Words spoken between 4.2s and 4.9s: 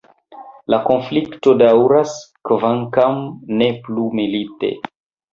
milite.